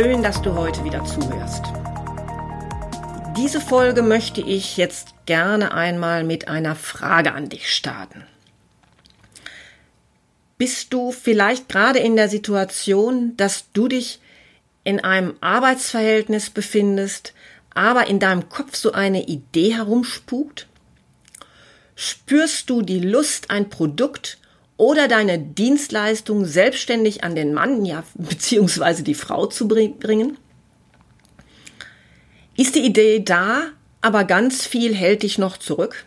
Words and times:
Schön, 0.00 0.22
dass 0.22 0.40
du 0.40 0.54
heute 0.54 0.84
wieder 0.84 1.04
zuhörst. 1.04 1.64
Diese 3.36 3.60
Folge 3.60 4.02
möchte 4.02 4.40
ich 4.40 4.76
jetzt 4.76 5.08
gerne 5.26 5.74
einmal 5.74 6.22
mit 6.22 6.46
einer 6.46 6.76
Frage 6.76 7.32
an 7.32 7.48
dich 7.48 7.74
starten. 7.74 8.24
Bist 10.56 10.92
du 10.92 11.10
vielleicht 11.10 11.68
gerade 11.68 11.98
in 11.98 12.14
der 12.14 12.28
Situation, 12.28 13.36
dass 13.36 13.72
du 13.72 13.88
dich 13.88 14.20
in 14.84 15.02
einem 15.02 15.34
Arbeitsverhältnis 15.40 16.50
befindest, 16.50 17.34
aber 17.74 18.06
in 18.06 18.20
deinem 18.20 18.48
Kopf 18.48 18.76
so 18.76 18.92
eine 18.92 19.26
Idee 19.26 19.74
herumspukt? 19.74 20.68
Spürst 21.96 22.70
du 22.70 22.82
die 22.82 23.00
Lust, 23.00 23.50
ein 23.50 23.68
Produkt 23.68 24.38
oder 24.78 25.08
deine 25.08 25.38
Dienstleistung 25.38 26.46
selbstständig 26.46 27.22
an 27.22 27.34
den 27.34 27.52
Mann, 27.52 27.84
ja, 27.84 28.04
beziehungsweise 28.14 29.02
die 29.02 29.14
Frau 29.14 29.44
zu 29.46 29.68
bringen? 29.68 30.38
Ist 32.56 32.74
die 32.74 32.86
Idee 32.86 33.20
da, 33.20 33.64
aber 34.00 34.24
ganz 34.24 34.66
viel 34.66 34.94
hält 34.94 35.22
dich 35.22 35.36
noch 35.36 35.58
zurück? 35.58 36.06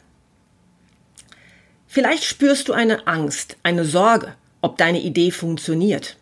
Vielleicht 1.87 2.23
spürst 2.23 2.69
du 2.69 2.73
eine 2.73 3.05
Angst, 3.07 3.57
eine 3.63 3.85
Sorge, 3.85 4.33
ob 4.61 4.77
deine 4.77 5.01
Idee 5.01 5.31
funktioniert. 5.31 6.17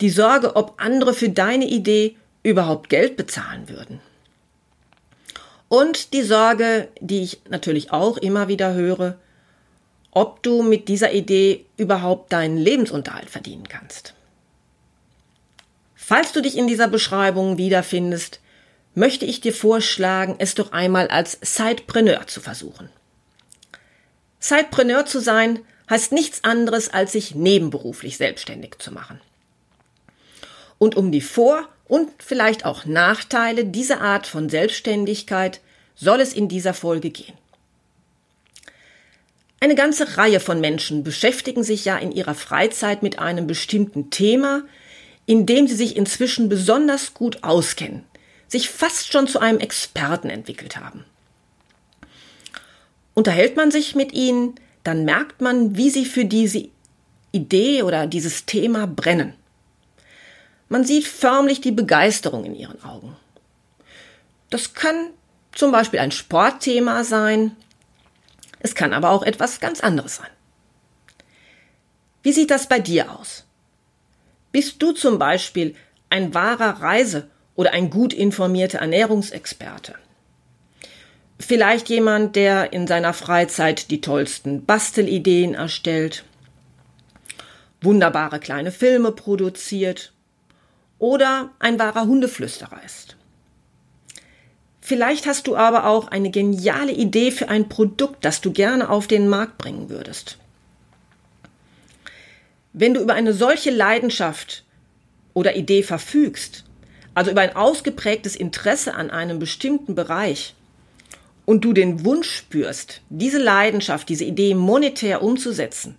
Die 0.00 0.10
Sorge, 0.10 0.56
ob 0.56 0.74
andere 0.78 1.14
für 1.14 1.28
deine 1.28 1.66
Idee 1.66 2.16
überhaupt 2.42 2.88
Geld 2.88 3.16
bezahlen 3.16 3.68
würden. 3.68 4.00
Und 5.68 6.12
die 6.14 6.22
Sorge, 6.22 6.88
die 7.00 7.22
ich 7.22 7.42
natürlich 7.48 7.92
auch 7.92 8.16
immer 8.16 8.48
wieder 8.48 8.74
höre, 8.74 9.18
ob 10.10 10.42
du 10.42 10.62
mit 10.62 10.88
dieser 10.88 11.12
Idee 11.12 11.66
überhaupt 11.76 12.32
deinen 12.32 12.56
Lebensunterhalt 12.56 13.30
verdienen 13.30 13.68
kannst. 13.68 14.14
Falls 15.94 16.32
du 16.32 16.42
dich 16.42 16.56
in 16.56 16.66
dieser 16.66 16.88
Beschreibung 16.88 17.56
wiederfindest, 17.56 18.40
möchte 18.94 19.24
ich 19.24 19.40
dir 19.40 19.54
vorschlagen, 19.54 20.34
es 20.38 20.54
doch 20.54 20.72
einmal 20.72 21.08
als 21.08 21.38
Sidepreneur 21.40 22.26
zu 22.26 22.40
versuchen. 22.40 22.88
Sidepreneur 24.40 25.06
zu 25.06 25.20
sein 25.20 25.60
heißt 25.88 26.12
nichts 26.12 26.44
anderes, 26.44 26.88
als 26.88 27.12
sich 27.12 27.34
nebenberuflich 27.34 28.16
selbstständig 28.16 28.76
zu 28.78 28.92
machen. 28.92 29.20
Und 30.78 30.96
um 30.96 31.12
die 31.12 31.20
Vor- 31.20 31.68
und 31.86 32.10
vielleicht 32.18 32.64
auch 32.64 32.84
Nachteile 32.84 33.64
dieser 33.64 34.00
Art 34.00 34.26
von 34.26 34.48
Selbstständigkeit 34.48 35.60
soll 35.94 36.20
es 36.20 36.32
in 36.32 36.48
dieser 36.48 36.72
Folge 36.72 37.10
gehen. 37.10 37.34
Eine 39.62 39.74
ganze 39.74 40.16
Reihe 40.16 40.40
von 40.40 40.60
Menschen 40.60 41.04
beschäftigen 41.04 41.62
sich 41.62 41.84
ja 41.84 41.98
in 41.98 42.12
ihrer 42.12 42.34
Freizeit 42.34 43.02
mit 43.02 43.18
einem 43.18 43.46
bestimmten 43.46 44.08
Thema, 44.08 44.62
in 45.26 45.44
dem 45.44 45.68
sie 45.68 45.76
sich 45.76 45.96
inzwischen 45.96 46.48
besonders 46.48 47.12
gut 47.12 47.44
auskennen, 47.44 48.04
sich 48.48 48.70
fast 48.70 49.12
schon 49.12 49.28
zu 49.28 49.38
einem 49.38 49.58
Experten 49.58 50.30
entwickelt 50.30 50.78
haben. 50.78 51.04
Unterhält 53.12 53.54
man 53.56 53.70
sich 53.70 53.94
mit 53.94 54.14
ihnen, 54.14 54.54
dann 54.82 55.04
merkt 55.04 55.42
man, 55.42 55.76
wie 55.76 55.90
sie 55.90 56.06
für 56.06 56.24
diese 56.24 56.68
Idee 57.32 57.82
oder 57.82 58.06
dieses 58.06 58.46
Thema 58.46 58.86
brennen. 58.86 59.34
Man 60.70 60.84
sieht 60.84 61.06
förmlich 61.06 61.60
die 61.60 61.72
Begeisterung 61.72 62.44
in 62.46 62.54
ihren 62.54 62.82
Augen. 62.82 63.14
Das 64.48 64.72
kann 64.72 65.10
zum 65.52 65.70
Beispiel 65.70 66.00
ein 66.00 66.12
Sportthema 66.12 67.04
sein, 67.04 67.56
es 68.60 68.74
kann 68.74 68.92
aber 68.92 69.10
auch 69.10 69.22
etwas 69.22 69.60
ganz 69.60 69.80
anderes 69.80 70.16
sein. 70.16 70.30
Wie 72.22 72.32
sieht 72.32 72.50
das 72.50 72.68
bei 72.68 72.78
dir 72.78 73.10
aus? 73.18 73.44
Bist 74.52 74.82
du 74.82 74.92
zum 74.92 75.18
Beispiel 75.18 75.74
ein 76.10 76.34
wahrer 76.34 76.82
Reise- 76.82 77.28
oder 77.54 77.72
ein 77.72 77.90
gut 77.90 78.12
informierter 78.12 78.78
Ernährungsexperte? 78.78 79.94
Vielleicht 81.38 81.88
jemand, 81.88 82.36
der 82.36 82.72
in 82.74 82.86
seiner 82.86 83.14
Freizeit 83.14 83.90
die 83.90 84.02
tollsten 84.02 84.66
Bastelideen 84.66 85.54
erstellt, 85.54 86.24
wunderbare 87.80 88.40
kleine 88.40 88.72
Filme 88.72 89.12
produziert 89.12 90.12
oder 90.98 91.50
ein 91.58 91.78
wahrer 91.78 92.06
Hundeflüsterer 92.06 92.82
ist. 92.84 93.16
Vielleicht 94.90 95.28
hast 95.28 95.46
du 95.46 95.54
aber 95.54 95.86
auch 95.86 96.08
eine 96.08 96.32
geniale 96.32 96.90
Idee 96.90 97.30
für 97.30 97.48
ein 97.48 97.68
Produkt, 97.68 98.24
das 98.24 98.40
du 98.40 98.50
gerne 98.50 98.90
auf 98.90 99.06
den 99.06 99.28
Markt 99.28 99.56
bringen 99.56 99.88
würdest. 99.88 100.36
Wenn 102.72 102.94
du 102.94 103.00
über 103.00 103.14
eine 103.14 103.32
solche 103.32 103.70
Leidenschaft 103.70 104.64
oder 105.32 105.54
Idee 105.54 105.84
verfügst, 105.84 106.64
also 107.14 107.30
über 107.30 107.40
ein 107.42 107.54
ausgeprägtes 107.54 108.34
Interesse 108.34 108.94
an 108.94 109.12
einem 109.12 109.38
bestimmten 109.38 109.94
Bereich, 109.94 110.56
und 111.46 111.64
du 111.64 111.72
den 111.72 112.04
Wunsch 112.04 112.28
spürst, 112.28 113.02
diese 113.10 113.38
Leidenschaft, 113.38 114.08
diese 114.08 114.24
Idee 114.24 114.56
monetär 114.56 115.22
umzusetzen, 115.22 115.98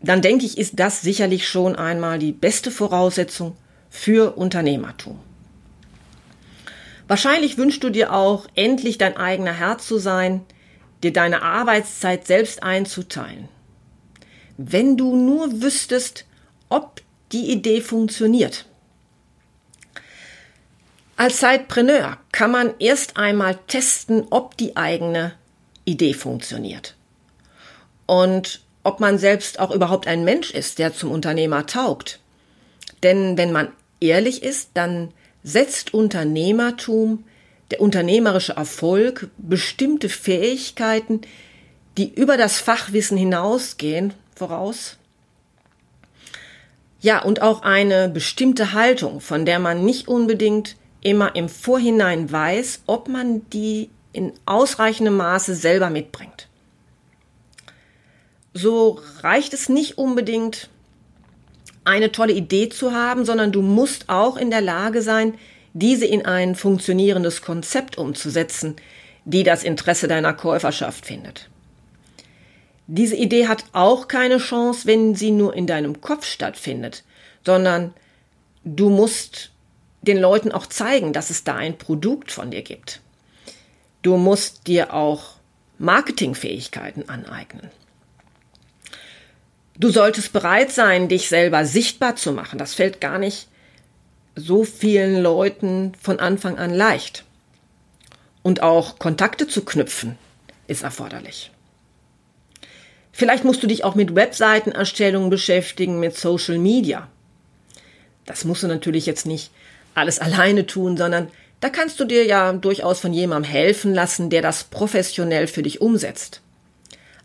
dann 0.00 0.22
denke 0.22 0.44
ich, 0.44 0.58
ist 0.58 0.80
das 0.80 1.02
sicherlich 1.02 1.46
schon 1.46 1.76
einmal 1.76 2.18
die 2.18 2.32
beste 2.32 2.72
Voraussetzung 2.72 3.56
für 3.90 4.36
Unternehmertum. 4.36 5.20
Wahrscheinlich 7.12 7.58
wünschst 7.58 7.84
du 7.84 7.90
dir 7.90 8.14
auch, 8.14 8.46
endlich 8.54 8.96
dein 8.96 9.18
eigener 9.18 9.52
Herr 9.52 9.76
zu 9.76 9.98
sein, 9.98 10.46
dir 11.02 11.12
deine 11.12 11.42
Arbeitszeit 11.42 12.26
selbst 12.26 12.62
einzuteilen. 12.62 13.50
Wenn 14.56 14.96
du 14.96 15.14
nur 15.14 15.60
wüsstest, 15.60 16.24
ob 16.70 17.02
die 17.32 17.50
Idee 17.52 17.82
funktioniert. 17.82 18.64
Als 21.18 21.36
Zeitpreneur 21.36 22.16
kann 22.32 22.50
man 22.50 22.72
erst 22.78 23.18
einmal 23.18 23.58
testen, 23.66 24.28
ob 24.30 24.56
die 24.56 24.78
eigene 24.78 25.34
Idee 25.84 26.14
funktioniert. 26.14 26.96
Und 28.06 28.62
ob 28.84 29.00
man 29.00 29.18
selbst 29.18 29.60
auch 29.60 29.70
überhaupt 29.70 30.06
ein 30.06 30.24
Mensch 30.24 30.50
ist, 30.50 30.78
der 30.78 30.94
zum 30.94 31.10
Unternehmer 31.10 31.66
taugt. 31.66 32.20
Denn 33.02 33.36
wenn 33.36 33.52
man 33.52 33.70
ehrlich 34.00 34.42
ist, 34.42 34.70
dann 34.72 35.12
setzt 35.42 35.94
Unternehmertum, 35.94 37.24
der 37.70 37.80
unternehmerische 37.80 38.52
Erfolg, 38.52 39.30
bestimmte 39.38 40.08
Fähigkeiten, 40.08 41.22
die 41.96 42.12
über 42.12 42.36
das 42.36 42.60
Fachwissen 42.60 43.16
hinausgehen, 43.16 44.14
voraus. 44.34 44.96
Ja, 47.00 47.22
und 47.22 47.42
auch 47.42 47.62
eine 47.62 48.08
bestimmte 48.08 48.72
Haltung, 48.72 49.20
von 49.20 49.44
der 49.44 49.58
man 49.58 49.84
nicht 49.84 50.06
unbedingt 50.06 50.76
immer 51.00 51.34
im 51.34 51.48
Vorhinein 51.48 52.30
weiß, 52.30 52.82
ob 52.86 53.08
man 53.08 53.48
die 53.50 53.90
in 54.12 54.32
ausreichendem 54.46 55.16
Maße 55.16 55.54
selber 55.54 55.90
mitbringt. 55.90 56.48
So 58.54 59.00
reicht 59.20 59.54
es 59.54 59.68
nicht 59.68 59.98
unbedingt, 59.98 60.68
eine 61.84 62.12
tolle 62.12 62.32
Idee 62.32 62.68
zu 62.68 62.92
haben, 62.92 63.24
sondern 63.24 63.52
du 63.52 63.62
musst 63.62 64.08
auch 64.08 64.36
in 64.36 64.50
der 64.50 64.60
Lage 64.60 65.02
sein, 65.02 65.34
diese 65.74 66.06
in 66.06 66.24
ein 66.24 66.54
funktionierendes 66.54 67.42
Konzept 67.42 67.98
umzusetzen, 67.98 68.76
die 69.24 69.42
das 69.42 69.64
Interesse 69.64 70.08
deiner 70.08 70.32
Käuferschaft 70.32 71.06
findet. 71.06 71.48
Diese 72.86 73.16
Idee 73.16 73.48
hat 73.48 73.64
auch 73.72 74.08
keine 74.08 74.38
Chance, 74.38 74.86
wenn 74.86 75.14
sie 75.14 75.30
nur 75.30 75.54
in 75.54 75.66
deinem 75.66 76.00
Kopf 76.00 76.26
stattfindet, 76.26 77.04
sondern 77.44 77.94
du 78.64 78.90
musst 78.90 79.50
den 80.02 80.18
Leuten 80.18 80.52
auch 80.52 80.66
zeigen, 80.66 81.12
dass 81.12 81.30
es 81.30 81.44
da 81.44 81.54
ein 81.54 81.78
Produkt 81.78 82.32
von 82.32 82.50
dir 82.50 82.62
gibt. 82.62 83.00
Du 84.02 84.16
musst 84.16 84.66
dir 84.66 84.92
auch 84.92 85.36
Marketingfähigkeiten 85.78 87.08
aneignen. 87.08 87.70
Du 89.78 89.90
solltest 89.90 90.32
bereit 90.32 90.70
sein, 90.70 91.08
dich 91.08 91.28
selber 91.28 91.64
sichtbar 91.64 92.16
zu 92.16 92.32
machen. 92.32 92.58
Das 92.58 92.74
fällt 92.74 93.00
gar 93.00 93.18
nicht 93.18 93.48
so 94.36 94.64
vielen 94.64 95.20
Leuten 95.22 95.92
von 96.00 96.20
Anfang 96.20 96.58
an 96.58 96.74
leicht. 96.74 97.24
Und 98.42 98.62
auch 98.62 98.98
Kontakte 98.98 99.46
zu 99.46 99.64
knüpfen, 99.64 100.18
ist 100.66 100.82
erforderlich. 100.82 101.50
Vielleicht 103.12 103.44
musst 103.44 103.62
du 103.62 103.66
dich 103.66 103.84
auch 103.84 103.94
mit 103.94 104.14
Webseitenerstellung 104.14 105.30
beschäftigen, 105.30 106.00
mit 106.00 106.16
Social 106.16 106.58
Media. 106.58 107.08
Das 108.26 108.44
musst 108.44 108.62
du 108.62 108.68
natürlich 108.68 109.06
jetzt 109.06 109.26
nicht 109.26 109.50
alles 109.94 110.18
alleine 110.18 110.66
tun, 110.66 110.96
sondern 110.96 111.28
da 111.60 111.68
kannst 111.68 112.00
du 112.00 112.04
dir 112.04 112.24
ja 112.24 112.52
durchaus 112.52 113.00
von 113.00 113.12
jemandem 113.12 113.50
helfen 113.50 113.94
lassen, 113.94 114.30
der 114.30 114.42
das 114.42 114.64
professionell 114.64 115.46
für 115.46 115.62
dich 115.62 115.80
umsetzt. 115.80 116.40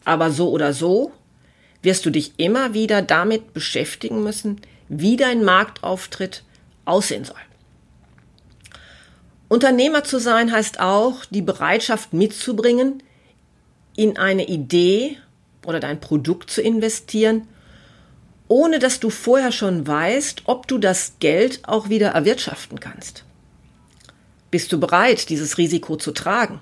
Aber 0.03 0.29
so 0.29 0.51
oder 0.51 0.73
so 0.73 1.11
wirst 1.87 2.05
du 2.05 2.09
dich 2.09 2.33
immer 2.35 2.73
wieder 2.73 3.01
damit 3.01 3.53
beschäftigen 3.53 4.21
müssen, 4.21 4.59
wie 4.89 5.15
dein 5.15 5.41
Marktauftritt 5.45 6.43
aussehen 6.83 7.23
soll. 7.23 7.37
Unternehmer 9.47 10.03
zu 10.03 10.19
sein 10.19 10.51
heißt 10.51 10.81
auch, 10.81 11.23
die 11.29 11.41
Bereitschaft 11.41 12.11
mitzubringen, 12.11 13.01
in 13.95 14.17
eine 14.17 14.49
Idee 14.49 15.17
oder 15.65 15.79
dein 15.79 16.01
Produkt 16.01 16.51
zu 16.51 16.61
investieren, 16.61 17.47
ohne 18.49 18.79
dass 18.79 18.99
du 18.99 19.09
vorher 19.09 19.53
schon 19.53 19.87
weißt, 19.87 20.41
ob 20.43 20.67
du 20.67 20.79
das 20.79 21.13
Geld 21.21 21.61
auch 21.63 21.87
wieder 21.87 22.09
erwirtschaften 22.09 22.81
kannst. 22.81 23.23
Bist 24.51 24.73
du 24.73 24.79
bereit, 24.79 25.29
dieses 25.29 25.57
Risiko 25.57 25.95
zu 25.95 26.11
tragen? 26.11 26.61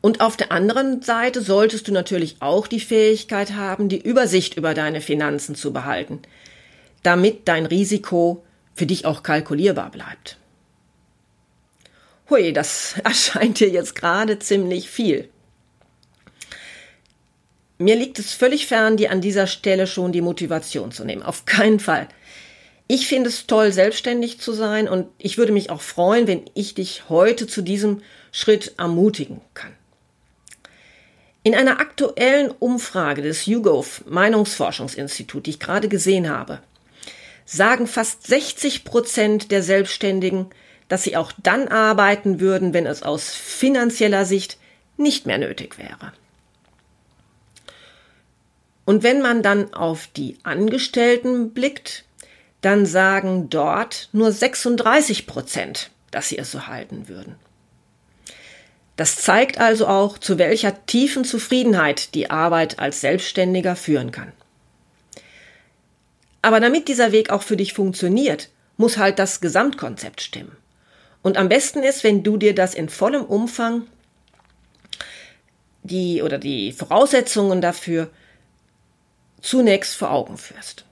Und 0.00 0.20
auf 0.20 0.36
der 0.36 0.50
anderen 0.50 1.02
Seite 1.02 1.42
solltest 1.42 1.88
du 1.88 1.92
natürlich 1.92 2.36
auch 2.40 2.66
die 2.66 2.80
Fähigkeit 2.80 3.52
haben, 3.52 3.88
die 3.88 4.00
Übersicht 4.00 4.56
über 4.56 4.72
deine 4.72 5.00
Finanzen 5.00 5.54
zu 5.54 5.72
behalten, 5.72 6.20
damit 7.02 7.48
dein 7.48 7.66
Risiko 7.66 8.44
für 8.74 8.86
dich 8.86 9.04
auch 9.04 9.22
kalkulierbar 9.22 9.90
bleibt. 9.90 10.38
Hui, 12.30 12.52
das 12.52 12.94
erscheint 13.04 13.60
dir 13.60 13.68
jetzt 13.68 13.94
gerade 13.94 14.38
ziemlich 14.38 14.88
viel. 14.88 15.28
Mir 17.76 17.96
liegt 17.96 18.18
es 18.18 18.34
völlig 18.34 18.66
fern, 18.66 18.96
dir 18.96 19.10
an 19.10 19.22
dieser 19.22 19.46
Stelle 19.46 19.86
schon 19.86 20.12
die 20.12 20.20
Motivation 20.20 20.92
zu 20.92 21.04
nehmen. 21.04 21.22
Auf 21.22 21.46
keinen 21.46 21.80
Fall. 21.80 22.08
Ich 22.88 23.06
finde 23.06 23.28
es 23.28 23.46
toll, 23.46 23.72
selbstständig 23.72 24.40
zu 24.40 24.52
sein 24.52 24.88
und 24.88 25.06
ich 25.16 25.38
würde 25.38 25.52
mich 25.52 25.70
auch 25.70 25.80
freuen, 25.80 26.26
wenn 26.26 26.44
ich 26.54 26.74
dich 26.74 27.08
heute 27.08 27.46
zu 27.46 27.62
diesem 27.62 28.02
Schritt 28.32 28.74
ermutigen 28.78 29.40
kann. 29.54 29.72
In 31.42 31.54
einer 31.54 31.80
aktuellen 31.80 32.50
Umfrage 32.50 33.22
des 33.22 33.46
YouGov 33.46 34.04
Meinungsforschungsinstitut, 34.06 35.46
die 35.46 35.50
ich 35.50 35.60
gerade 35.60 35.88
gesehen 35.88 36.28
habe, 36.28 36.60
sagen 37.46 37.86
fast 37.86 38.26
60 38.26 38.84
Prozent 38.84 39.50
der 39.50 39.62
Selbstständigen, 39.62 40.46
dass 40.88 41.02
sie 41.02 41.16
auch 41.16 41.32
dann 41.42 41.68
arbeiten 41.68 42.40
würden, 42.40 42.74
wenn 42.74 42.84
es 42.84 43.02
aus 43.02 43.30
finanzieller 43.30 44.26
Sicht 44.26 44.58
nicht 44.98 45.24
mehr 45.24 45.38
nötig 45.38 45.78
wäre. 45.78 46.12
Und 48.84 49.02
wenn 49.02 49.22
man 49.22 49.42
dann 49.42 49.72
auf 49.72 50.08
die 50.08 50.36
Angestellten 50.42 51.52
blickt, 51.52 52.04
dann 52.60 52.84
sagen 52.84 53.48
dort 53.48 54.10
nur 54.12 54.30
36 54.30 55.26
Prozent, 55.26 55.90
dass 56.10 56.28
sie 56.28 56.36
es 56.36 56.50
so 56.50 56.66
halten 56.66 57.08
würden. 57.08 57.36
Das 59.00 59.16
zeigt 59.16 59.58
also 59.58 59.86
auch, 59.86 60.18
zu 60.18 60.36
welcher 60.36 60.84
tiefen 60.84 61.24
Zufriedenheit 61.24 62.14
die 62.14 62.28
Arbeit 62.28 62.80
als 62.80 63.00
Selbstständiger 63.00 63.74
führen 63.74 64.10
kann. 64.10 64.30
Aber 66.42 66.60
damit 66.60 66.86
dieser 66.86 67.10
Weg 67.10 67.30
auch 67.30 67.42
für 67.42 67.56
dich 67.56 67.72
funktioniert, 67.72 68.50
muss 68.76 68.98
halt 68.98 69.18
das 69.18 69.40
Gesamtkonzept 69.40 70.20
stimmen. 70.20 70.54
Und 71.22 71.38
am 71.38 71.48
besten 71.48 71.82
ist, 71.82 72.04
wenn 72.04 72.22
du 72.22 72.36
dir 72.36 72.54
das 72.54 72.74
in 72.74 72.90
vollem 72.90 73.24
Umfang 73.24 73.86
die 75.82 76.20
oder 76.20 76.36
die 76.36 76.70
Voraussetzungen 76.70 77.62
dafür 77.62 78.10
zunächst 79.40 79.96
vor 79.96 80.10
Augen 80.10 80.36
führst. 80.36 80.84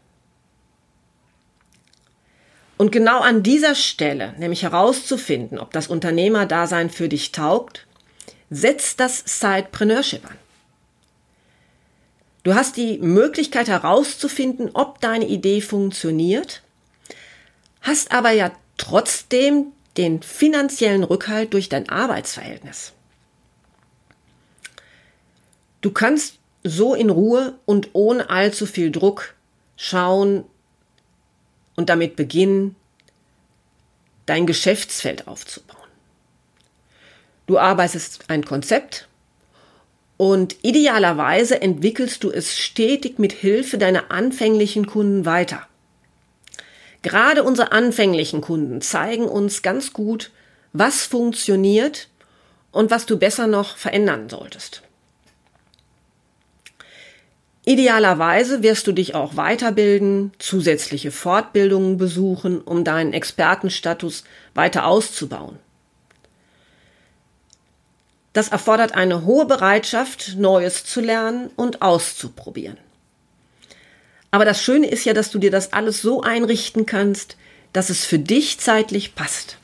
Und 2.79 2.91
genau 2.91 3.21
an 3.21 3.43
dieser 3.43 3.75
Stelle, 3.75 4.35
nämlich 4.39 4.63
herauszufinden, 4.63 5.59
ob 5.59 5.73
das 5.73 5.89
Unternehmerdasein 5.89 6.89
für 6.89 7.11
dich 7.11 7.33
taugt, 7.33 7.85
setzt 8.51 9.01
das 9.01 9.23
Sidepreneurship 9.27 10.25
an. 10.25 10.37
Du 12.45 12.55
hast 12.55 12.77
die 12.77 12.99
Möglichkeit 12.99 13.69
herauszufinden, 13.69 14.71
ob 14.73 15.01
deine 15.01 15.27
Idee 15.27 15.61
funktioniert, 15.61 16.63
hast 17.83 18.13
aber 18.13 18.31
ja 18.31 18.53
trotzdem 18.77 19.73
den 19.97 20.23
finanziellen 20.23 21.05
Rückhalt 21.05 21.53
durch 21.53 21.69
dein 21.69 21.89
Arbeitsverhältnis. 21.89 22.93
Du 25.81 25.91
kannst 25.91 26.39
so 26.65 26.95
in 26.95 27.11
Ruhe 27.11 27.59
und 27.67 27.91
ohne 27.93 28.31
allzu 28.31 28.67
viel 28.67 28.91
Druck 28.91 29.35
schauen 29.77 30.45
und 31.77 31.89
damit 31.89 32.17
beginnen, 32.17 32.77
dein 34.27 34.47
Geschäftsfeld 34.47 35.27
aufzubauen. 35.29 35.78
Du 37.49 37.59
arbeitest 37.59 38.27
ein 38.29 38.45
Konzept 38.45 39.09
und 40.19 40.57
idealerweise 40.61 41.63
entwickelst 41.63 42.23
du 42.23 42.31
es 42.31 42.59
stetig 42.59 43.19
mit 43.19 43.33
Hilfe 43.33 43.79
deiner 43.79 44.11
anfänglichen 44.11 44.87
Kunden 44.87 45.25
weiter. 45.25 45.67
Gerade 47.01 47.43
unsere 47.45 47.73
anfänglichen 47.73 48.43
Kunden 48.43 48.83
zeigen 48.83 49.25
uns 49.25 49.63
ganz 49.63 49.95
gut, 49.95 50.31
was 50.75 51.07
funktioniert 51.07 52.09
und 52.71 52.91
was 52.91 53.07
du 53.07 53.19
besser 53.19 53.47
noch 53.47 53.79
verändern 53.79 54.29
solltest. 54.29 54.83
Idealerweise 57.65 58.63
wirst 58.63 58.87
du 58.87 58.93
dich 58.93 59.15
auch 59.15 59.37
weiterbilden, 59.37 60.33
zusätzliche 60.39 61.11
Fortbildungen 61.11 61.97
besuchen, 61.97 62.61
um 62.61 62.85
deinen 62.85 63.15
Expertenstatus 63.15 64.25
weiter 64.55 64.85
auszubauen. 64.85 65.59
Das 68.33 68.49
erfordert 68.49 68.95
eine 68.95 69.25
hohe 69.25 69.47
Bereitschaft, 69.47 70.37
Neues 70.37 70.85
zu 70.85 71.01
lernen 71.01 71.51
und 71.57 71.83
auszuprobieren. 71.83 72.79
Aber 74.31 74.45
das 74.45 74.63
Schöne 74.63 74.89
ist 74.89 75.05
ja, 75.05 75.15
dass 75.15 75.31
du 75.31 75.39
dir 75.39 75.51
das 75.51 75.73
alles 75.73 76.03
so 76.03 76.23
einrichten 76.23 76.87
kannst, 76.87 77.37
dass 77.73 77.91
es 77.91 78.05
für 78.05 78.19
dich 78.19 78.61
zeitlich 78.61 79.15
passt. 79.15 79.57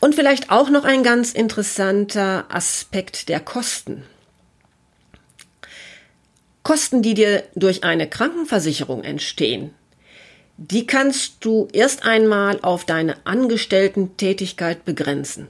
Und 0.00 0.14
vielleicht 0.14 0.50
auch 0.50 0.68
noch 0.68 0.84
ein 0.84 1.02
ganz 1.02 1.32
interessanter 1.32 2.46
Aspekt 2.50 3.28
der 3.28 3.40
Kosten. 3.40 4.04
Kosten, 6.62 7.02
die 7.02 7.14
dir 7.14 7.44
durch 7.54 7.84
eine 7.84 8.08
Krankenversicherung 8.08 9.04
entstehen, 9.04 9.74
die 10.56 10.86
kannst 10.86 11.44
du 11.44 11.68
erst 11.72 12.04
einmal 12.04 12.60
auf 12.62 12.84
deine 12.84 13.26
Angestellten-Tätigkeit 13.26 14.84
begrenzen. 14.84 15.48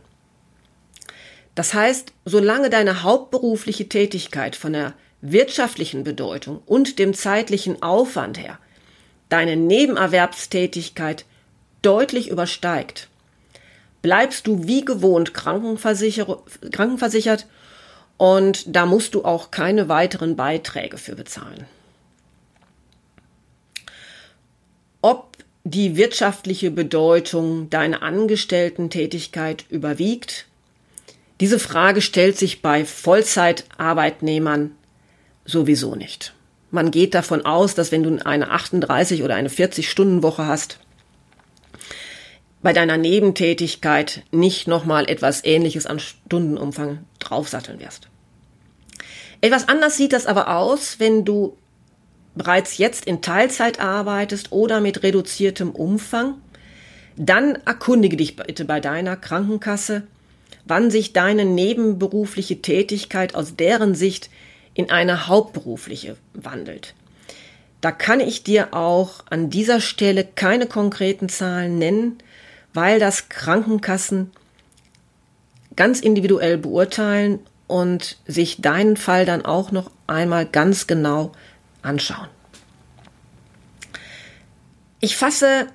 Das 1.55 1.75
heißt, 1.75 2.13
solange 2.25 2.71
deine 2.71 3.03
hauptberufliche 3.03 3.89
Tätigkeit 3.89 4.57
von 4.57 4.73
der 4.73 4.95
wirtschaftlichen 5.21 6.05
Bedeutung 6.05 6.63
und 6.67 6.99
dem 6.99 7.15
zeitlichen 7.15 7.83
Aufwand 7.83 8.39
her 8.39 8.59
deine 9.29 9.57
Nebenerwerbstätigkeit 9.57 11.25
deutlich 11.83 12.29
übersteigt, 12.29 13.09
bleibst 14.03 14.47
du 14.47 14.67
wie 14.67 14.85
gewohnt 14.85 15.35
krankenversichert 15.35 17.47
und 18.17 18.77
da 18.77 18.87
musst 18.87 19.15
du 19.15 19.25
auch 19.25 19.51
keine 19.51 19.89
weiteren 19.89 20.37
Beiträge 20.37 20.99
für 20.99 21.17
bezahlen. 21.17 21.67
Ob 25.01 25.37
die 25.65 25.97
wirtschaftliche 25.97 26.71
Bedeutung 26.71 27.71
deiner 27.71 28.03
Angestellten-Tätigkeit 28.03 29.65
überwiegt, 29.71 30.47
diese 31.41 31.59
Frage 31.59 32.01
stellt 32.01 32.39
sich 32.39 32.63
bei 32.63 32.85
Vollzeitarbeitnehmern 32.85 34.73
sowieso 35.45 35.95
nicht. 35.95 36.33
Man 36.71 36.91
geht 36.91 37.15
davon 37.15 37.45
aus, 37.45 37.75
dass 37.75 37.93
wenn 37.93 38.03
du 38.03 38.19
eine 38.25 38.51
38 38.51 39.23
oder 39.23 39.35
eine 39.35 39.49
40-Stunden-Woche 39.49 40.47
hast, 40.47 40.79
bei 42.63 42.73
deiner 42.73 42.97
Nebentätigkeit 42.97 44.23
nicht 44.31 44.67
nochmal 44.67 45.09
etwas 45.09 45.45
Ähnliches 45.45 45.87
an 45.87 45.99
Stundenumfang 45.99 47.05
draufsatteln 47.19 47.79
wirst. 47.79 48.09
Etwas 49.43 49.69
anders 49.69 49.99
sieht 49.99 50.15
das 50.15 50.25
aber 50.25 50.57
aus, 50.57 50.99
wenn 50.99 51.27
du 51.27 51.59
bereits 52.35 52.79
jetzt 52.79 53.05
in 53.05 53.21
Teilzeit 53.21 53.81
arbeitest 53.81 54.51
oder 54.51 54.81
mit 54.81 55.03
reduziertem 55.03 55.71
Umfang. 55.71 56.37
Dann 57.17 57.59
erkundige 57.67 58.17
dich 58.17 58.37
bitte 58.37 58.65
bei 58.65 58.81
deiner 58.81 59.17
Krankenkasse, 59.17 60.07
wann 60.65 60.91
sich 60.91 61.13
deine 61.13 61.45
nebenberufliche 61.45 62.63
Tätigkeit 62.63 63.35
aus 63.35 63.57
deren 63.57 63.95
Sicht 63.95 64.31
in 64.75 64.91
eine 64.91 65.29
hauptberufliche 65.29 66.17
wandelt. 66.33 66.95
Da 67.81 67.93
kann 67.93 68.21
ich 68.21 68.43
dir 68.45 68.73
auch 68.73 69.25
an 69.29 69.51
dieser 69.51 69.81
Stelle 69.81 70.25
keine 70.25 70.67
konkreten 70.67 71.29
Zahlen 71.29 71.79
nennen, 71.79 72.19
weil 72.73 72.99
das 72.99 73.29
Krankenkassen 73.29 74.33
ganz 75.77 76.01
individuell 76.01 76.59
beurteilen 76.59 77.41
und 77.67 78.19
sich 78.27 78.61
deinen 78.61 78.97
Fall 78.97 79.27
dann 79.27 79.45
auch 79.45 79.71
noch 79.71 79.91
einmal 80.07 80.47
ganz 80.47 80.87
genau 80.87 81.33
anschauen. 81.83 82.29
Ich 85.01 85.17
fasse, 85.17 85.67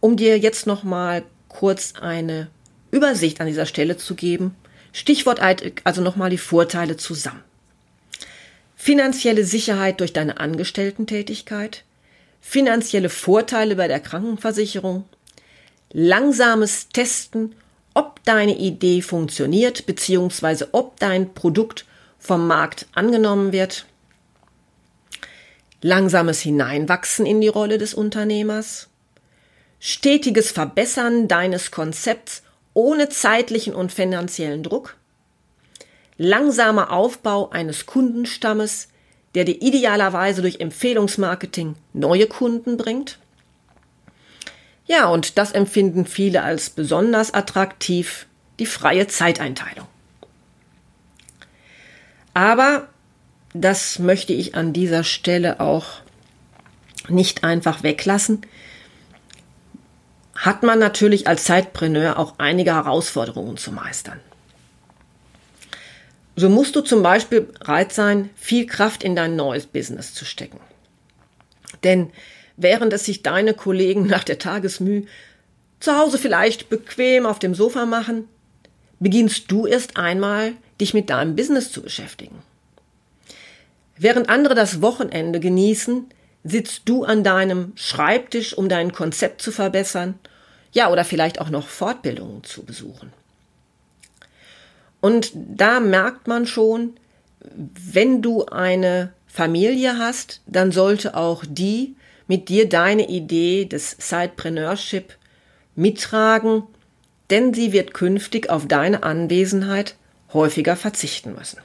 um 0.00 0.16
dir 0.16 0.38
jetzt 0.38 0.66
noch 0.66 0.82
mal 0.82 1.22
kurz 1.48 1.94
eine 2.00 2.48
Übersicht 2.92 3.40
an 3.40 3.48
dieser 3.48 3.66
Stelle 3.66 3.96
zu 3.96 4.14
geben, 4.14 4.54
Stichwort 4.92 5.40
also 5.82 6.02
nochmal 6.02 6.30
die 6.30 6.38
Vorteile 6.38 6.96
zusammen. 6.96 7.42
Finanzielle 8.76 9.44
Sicherheit 9.44 10.00
durch 10.00 10.12
deine 10.12 10.38
Angestellten-Tätigkeit, 10.38 11.84
finanzielle 12.40 13.08
Vorteile 13.08 13.76
bei 13.76 13.88
der 13.88 14.00
Krankenversicherung, 14.00 15.04
langsames 15.92 16.88
Testen, 16.90 17.54
ob 17.94 18.22
deine 18.24 18.56
Idee 18.58 19.00
funktioniert 19.00 19.86
bzw. 19.86 20.66
ob 20.72 20.98
dein 21.00 21.32
Produkt 21.32 21.86
vom 22.18 22.46
Markt 22.46 22.86
angenommen 22.94 23.52
wird, 23.52 23.86
langsames 25.80 26.40
Hineinwachsen 26.40 27.24
in 27.24 27.40
die 27.40 27.48
Rolle 27.48 27.78
des 27.78 27.94
Unternehmers, 27.94 28.88
stetiges 29.80 30.50
Verbessern 30.50 31.26
deines 31.26 31.70
Konzepts 31.70 32.42
ohne 32.74 33.08
zeitlichen 33.08 33.74
und 33.74 33.92
finanziellen 33.92 34.62
Druck, 34.62 34.96
langsamer 36.16 36.92
Aufbau 36.92 37.50
eines 37.50 37.86
Kundenstammes, 37.86 38.88
der 39.34 39.44
dir 39.44 39.60
idealerweise 39.62 40.42
durch 40.42 40.60
Empfehlungsmarketing 40.60 41.76
neue 41.92 42.26
Kunden 42.26 42.76
bringt. 42.76 43.18
Ja, 44.86 45.08
und 45.08 45.38
das 45.38 45.52
empfinden 45.52 46.06
viele 46.06 46.42
als 46.42 46.70
besonders 46.70 47.32
attraktiv, 47.32 48.26
die 48.58 48.66
freie 48.66 49.06
Zeiteinteilung. 49.06 49.86
Aber 52.34 52.88
das 53.54 53.98
möchte 53.98 54.32
ich 54.32 54.54
an 54.54 54.72
dieser 54.72 55.04
Stelle 55.04 55.60
auch 55.60 56.00
nicht 57.08 57.44
einfach 57.44 57.82
weglassen. 57.82 58.42
Hat 60.34 60.62
man 60.62 60.78
natürlich 60.78 61.26
als 61.26 61.44
Zeitpreneur 61.44 62.18
auch 62.18 62.34
einige 62.38 62.74
Herausforderungen 62.74 63.56
zu 63.56 63.72
meistern. 63.72 64.20
So 66.34 66.48
musst 66.48 66.74
du 66.74 66.80
zum 66.80 67.02
Beispiel 67.02 67.42
bereit 67.42 67.92
sein, 67.92 68.30
viel 68.34 68.66
Kraft 68.66 69.04
in 69.04 69.14
dein 69.14 69.36
neues 69.36 69.66
Business 69.66 70.14
zu 70.14 70.24
stecken. 70.24 70.60
Denn 71.84 72.10
während 72.56 72.92
es 72.92 73.04
sich 73.04 73.22
deine 73.22 73.54
Kollegen 73.54 74.06
nach 74.06 74.24
der 74.24 74.38
Tagesmüh 74.38 75.04
zu 75.80 75.98
Hause 75.98 76.16
vielleicht 76.16 76.70
bequem 76.70 77.26
auf 77.26 77.38
dem 77.38 77.54
Sofa 77.54 77.84
machen, 77.84 78.28
beginnst 79.00 79.50
du 79.50 79.66
erst 79.66 79.96
einmal, 79.96 80.52
dich 80.80 80.94
mit 80.94 81.10
deinem 81.10 81.36
Business 81.36 81.70
zu 81.70 81.82
beschäftigen. 81.82 82.42
Während 83.98 84.28
andere 84.28 84.54
das 84.54 84.80
Wochenende 84.80 85.38
genießen, 85.38 86.06
sitzt 86.44 86.82
du 86.86 87.04
an 87.04 87.24
deinem 87.24 87.72
Schreibtisch, 87.76 88.56
um 88.56 88.68
dein 88.68 88.92
Konzept 88.92 89.42
zu 89.42 89.52
verbessern, 89.52 90.18
ja, 90.72 90.90
oder 90.90 91.04
vielleicht 91.04 91.40
auch 91.40 91.50
noch 91.50 91.68
Fortbildungen 91.68 92.44
zu 92.44 92.64
besuchen. 92.64 93.12
Und 95.00 95.32
da 95.34 95.80
merkt 95.80 96.28
man 96.28 96.46
schon, 96.46 96.94
wenn 97.40 98.22
du 98.22 98.46
eine 98.46 99.12
Familie 99.26 99.98
hast, 99.98 100.40
dann 100.46 100.72
sollte 100.72 101.16
auch 101.16 101.44
die 101.46 101.96
mit 102.28 102.48
dir 102.48 102.68
deine 102.68 103.08
Idee 103.08 103.64
des 103.64 103.96
Sidepreneurship 103.98 105.16
mittragen, 105.74 106.62
denn 107.30 107.52
sie 107.52 107.72
wird 107.72 107.94
künftig 107.94 108.48
auf 108.48 108.66
deine 108.68 109.02
Anwesenheit 109.02 109.96
häufiger 110.32 110.76
verzichten 110.76 111.34
müssen. 111.34 111.58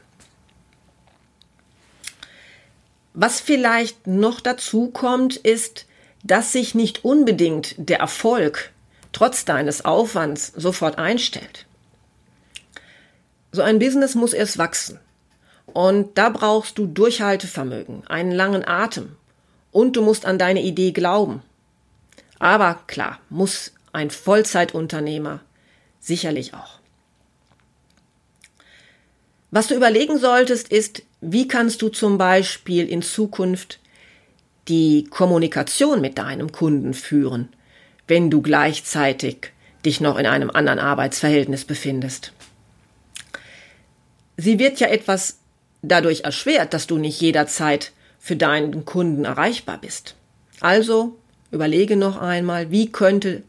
Was 3.20 3.42
vielleicht 3.42 4.06
noch 4.06 4.42
dazu 4.42 4.92
kommt, 4.92 5.38
ist, 5.38 5.88
dass 6.24 6.52
sich 6.52 6.76
nicht 6.76 7.04
unbedingt 7.04 7.74
der 7.80 7.98
Erfolg 7.98 8.72
trotz 9.12 9.44
deines 9.44 9.84
Aufwands 9.84 10.54
sofort 10.56 11.00
einstellt. 11.00 11.66
So 13.52 13.64
ein 13.64 13.80
Business 13.80 14.14
muss 14.14 14.34
erst 14.34 14.60
wachsen. 14.60 15.00
Und 15.66 16.16
da 16.20 16.30
brauchst 16.30 16.78
du 16.78 16.86
Durchhaltevermögen, 16.86 18.06
einen 18.06 18.32
langen 18.32 18.64
Atem. 18.64 19.16
Und 19.72 19.96
du 19.96 20.04
musst 20.04 20.28
an 20.28 20.38
deine 20.38 20.62
Idee 20.62 20.92
glauben. 20.92 21.42
Aber 22.38 22.82
klar, 22.86 23.18
muss 23.32 23.72
ein 23.94 24.12
Vollzeitunternehmer 24.12 25.40
sicherlich 26.00 26.54
auch. 26.54 26.78
Was 29.50 29.66
du 29.66 29.74
überlegen 29.74 30.20
solltest, 30.20 30.68
ist, 30.68 31.02
wie 31.22 31.48
kannst 31.48 31.82
du 31.82 31.90
zum 31.90 32.18
Beispiel 32.18 32.88
in 32.88 33.02
Zukunft 33.02 33.80
die 34.68 35.06
Kommunikation 35.10 36.02
mit 36.02 36.18
deinem 36.18 36.52
Kunden 36.52 36.94
führen, 36.94 37.50
wenn 38.08 38.30
du 38.30 38.42
gleichzeitig 38.42 39.52
dich 39.86 40.02
noch 40.02 40.18
in 40.18 40.26
einem 40.26 40.50
anderen 40.50 40.80
Arbeitsverhältnis 40.80 41.66
befindest. 41.66 42.34
Sie 44.36 44.60
wird 44.60 44.80
ja 44.80 44.88
etwas 44.88 45.40
dadurch 45.82 46.22
erschwert, 46.22 46.74
dass 46.74 46.88
du 46.88 46.98
nicht 46.98 47.22
jederzeit 47.22 47.92
für 48.20 48.36
deinen 48.36 48.86
Kunden 48.86 49.26
erreichbar 49.26 49.80
bist. 49.80 50.16
Also 50.60 51.18
überlege 51.52 51.96
noch 51.96 52.18
einmal, 52.18 52.72
wie 52.72 52.92
könnte 52.92 53.44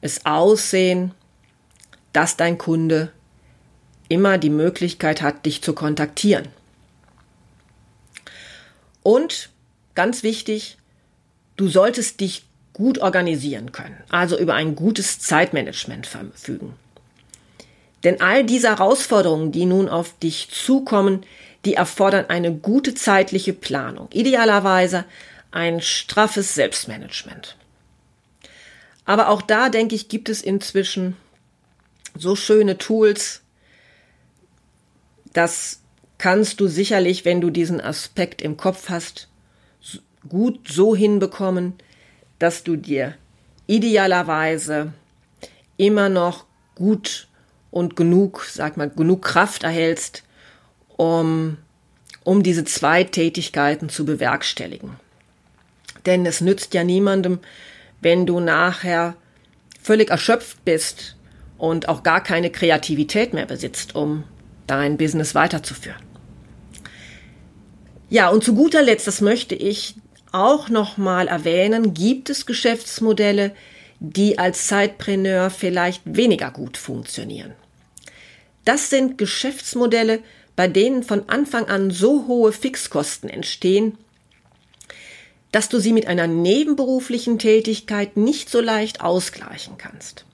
es 0.00 0.26
aussehen, 0.26 1.12
dass 2.12 2.36
dein 2.36 2.58
Kunde 2.58 3.10
immer 4.08 4.38
die 4.38 4.50
Möglichkeit 4.50 5.22
hat, 5.22 5.46
dich 5.46 5.62
zu 5.62 5.72
kontaktieren. 5.72 6.48
Und 9.06 9.50
ganz 9.94 10.24
wichtig, 10.24 10.78
du 11.56 11.68
solltest 11.68 12.18
dich 12.18 12.42
gut 12.72 12.98
organisieren 12.98 13.70
können, 13.70 14.02
also 14.08 14.36
über 14.36 14.54
ein 14.54 14.74
gutes 14.74 15.20
Zeitmanagement 15.20 16.08
verfügen. 16.08 16.74
Denn 18.02 18.20
all 18.20 18.42
diese 18.42 18.66
Herausforderungen, 18.66 19.52
die 19.52 19.64
nun 19.64 19.88
auf 19.88 20.18
dich 20.18 20.48
zukommen, 20.50 21.24
die 21.64 21.74
erfordern 21.74 22.30
eine 22.30 22.52
gute 22.52 22.96
zeitliche 22.96 23.52
Planung, 23.52 24.08
idealerweise 24.12 25.04
ein 25.52 25.80
straffes 25.80 26.56
Selbstmanagement. 26.56 27.56
Aber 29.04 29.28
auch 29.28 29.42
da, 29.42 29.68
denke 29.68 29.94
ich, 29.94 30.08
gibt 30.08 30.28
es 30.28 30.42
inzwischen 30.42 31.16
so 32.18 32.34
schöne 32.34 32.76
Tools, 32.76 33.42
das 35.32 35.78
kannst 36.18 36.60
du 36.60 36.68
sicherlich, 36.68 37.24
wenn 37.24 37.40
du 37.40 37.50
diesen 37.50 37.80
Aspekt 37.80 38.42
im 38.42 38.56
Kopf 38.56 38.88
hast, 38.88 39.28
gut 40.28 40.68
so 40.68 40.96
hinbekommen, 40.96 41.74
dass 42.38 42.64
du 42.64 42.76
dir 42.76 43.14
idealerweise 43.66 44.92
immer 45.76 46.08
noch 46.08 46.46
gut 46.74 47.28
und 47.70 47.96
genug, 47.96 48.46
sag 48.50 48.76
mal, 48.76 48.88
genug 48.88 49.22
Kraft 49.22 49.62
erhältst, 49.62 50.22
um, 50.96 51.58
um 52.24 52.42
diese 52.42 52.64
zwei 52.64 53.04
Tätigkeiten 53.04 53.88
zu 53.88 54.04
bewerkstelligen. 54.04 54.92
Denn 56.06 56.24
es 56.24 56.40
nützt 56.40 56.74
ja 56.74 56.84
niemandem, 56.84 57.40
wenn 58.00 58.26
du 58.26 58.40
nachher 58.40 59.16
völlig 59.82 60.10
erschöpft 60.10 60.64
bist 60.64 61.16
und 61.58 61.88
auch 61.88 62.02
gar 62.02 62.22
keine 62.22 62.50
Kreativität 62.50 63.34
mehr 63.34 63.46
besitzt, 63.46 63.94
um 63.94 64.24
dein 64.66 64.96
Business 64.96 65.34
weiterzuführen. 65.34 66.00
Ja, 68.08 68.30
und 68.30 68.44
zu 68.44 68.54
guter 68.54 68.82
Letzt, 68.82 69.06
das 69.06 69.20
möchte 69.20 69.54
ich 69.54 69.96
auch 70.32 70.68
nochmal 70.68 71.28
erwähnen, 71.28 71.94
gibt 71.94 72.30
es 72.30 72.46
Geschäftsmodelle, 72.46 73.52
die 74.00 74.38
als 74.38 74.66
Zeitpreneur 74.66 75.50
vielleicht 75.50 76.02
weniger 76.04 76.50
gut 76.50 76.76
funktionieren. 76.76 77.52
Das 78.64 78.90
sind 78.90 79.18
Geschäftsmodelle, 79.18 80.20
bei 80.54 80.68
denen 80.68 81.02
von 81.02 81.28
Anfang 81.28 81.66
an 81.66 81.90
so 81.90 82.26
hohe 82.26 82.52
Fixkosten 82.52 83.28
entstehen, 83.28 83.96
dass 85.52 85.68
du 85.68 85.78
sie 85.78 85.92
mit 85.92 86.06
einer 86.06 86.26
nebenberuflichen 86.26 87.38
Tätigkeit 87.38 88.16
nicht 88.16 88.50
so 88.50 88.60
leicht 88.60 89.00
ausgleichen 89.00 89.78
kannst. 89.78 90.24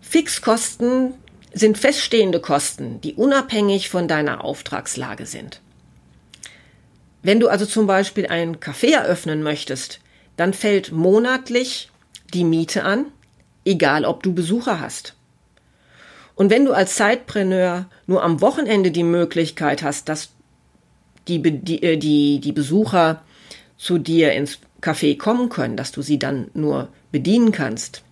Fixkosten 0.00 1.14
sind 1.58 1.78
feststehende 1.78 2.38
Kosten, 2.38 3.00
die 3.00 3.14
unabhängig 3.14 3.88
von 3.88 4.08
deiner 4.08 4.44
Auftragslage 4.44 5.24
sind. 5.24 5.62
Wenn 7.22 7.40
du 7.40 7.48
also 7.48 7.64
zum 7.64 7.86
Beispiel 7.86 8.26
ein 8.26 8.58
Café 8.58 8.92
eröffnen 8.92 9.42
möchtest, 9.42 10.00
dann 10.36 10.52
fällt 10.52 10.92
monatlich 10.92 11.90
die 12.34 12.44
Miete 12.44 12.84
an, 12.84 13.06
egal 13.64 14.04
ob 14.04 14.22
du 14.22 14.34
Besucher 14.34 14.80
hast. 14.80 15.14
Und 16.34 16.50
wenn 16.50 16.66
du 16.66 16.72
als 16.72 16.96
Zeitpreneur 16.96 17.86
nur 18.06 18.22
am 18.22 18.42
Wochenende 18.42 18.90
die 18.90 19.02
Möglichkeit 19.02 19.82
hast, 19.82 20.10
dass 20.10 20.28
die, 21.26 21.40
die, 21.40 21.82
äh, 21.82 21.96
die, 21.96 22.38
die 22.38 22.52
Besucher 22.52 23.22
zu 23.78 23.96
dir 23.96 24.32
ins 24.34 24.58
Café 24.82 25.16
kommen 25.16 25.48
können, 25.48 25.78
dass 25.78 25.90
du 25.90 26.02
sie 26.02 26.18
dann 26.18 26.50
nur 26.52 26.88
bedienen 27.12 27.50
kannst, 27.50 28.02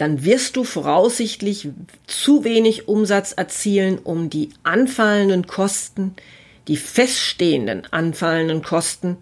dann 0.00 0.24
wirst 0.24 0.56
du 0.56 0.64
voraussichtlich 0.64 1.68
zu 2.06 2.42
wenig 2.42 2.88
Umsatz 2.88 3.32
erzielen, 3.32 3.98
um 3.98 4.30
die 4.30 4.48
anfallenden 4.62 5.46
Kosten, 5.46 6.14
die 6.68 6.78
feststehenden 6.78 7.86
anfallenden 7.92 8.62
Kosten 8.62 9.18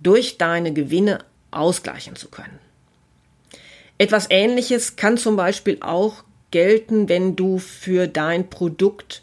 durch 0.00 0.36
deine 0.36 0.72
Gewinne 0.72 1.20
ausgleichen 1.52 2.16
zu 2.16 2.28
können. 2.28 2.58
Etwas 3.98 4.26
Ähnliches 4.30 4.96
kann 4.96 5.16
zum 5.16 5.36
Beispiel 5.36 5.78
auch 5.80 6.24
gelten, 6.50 7.08
wenn 7.08 7.36
du 7.36 7.58
für 7.58 8.08
dein 8.08 8.50
Produkt, 8.50 9.22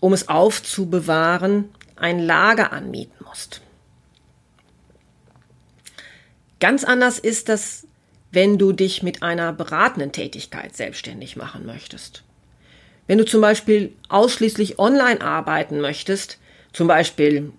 um 0.00 0.12
es 0.12 0.26
aufzubewahren, 0.26 1.68
ein 1.94 2.18
Lager 2.18 2.72
anmieten 2.72 3.24
musst. 3.24 3.60
Ganz 6.58 6.82
anders 6.82 7.20
ist 7.20 7.48
das, 7.48 7.85
wenn 8.36 8.58
du 8.58 8.72
dich 8.72 9.02
mit 9.02 9.22
einer 9.22 9.54
beratenden 9.54 10.12
Tätigkeit 10.12 10.76
selbstständig 10.76 11.36
machen 11.36 11.64
möchtest. 11.64 12.22
Wenn 13.06 13.16
du 13.16 13.24
zum 13.24 13.40
Beispiel 13.40 13.94
ausschließlich 14.10 14.78
online 14.78 15.22
arbeiten 15.22 15.80
möchtest, 15.80 16.36
zum 16.74 16.86
Beispiel 16.86 17.50